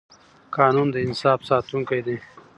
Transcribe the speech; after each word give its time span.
قانون 0.57 0.87
د 0.91 0.95
انصاف 1.05 1.39
ساتونکی 1.49 1.99
دی 2.05 2.17